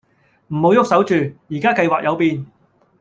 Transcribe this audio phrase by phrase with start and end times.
[0.47, 1.13] 唔好喐手住，
[1.47, 2.43] 宜家計劃有變